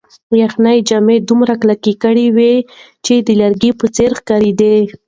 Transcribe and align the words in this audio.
یخنۍ 0.41 0.77
جامې 0.89 1.17
دومره 1.29 1.53
کلکې 1.61 1.93
کړې 2.03 2.27
وې 2.35 2.53
چې 3.05 3.13
د 3.27 3.29
لرګي 3.41 3.71
په 3.79 3.85
څېر 3.95 4.11
ښکارېدې. 4.19 4.75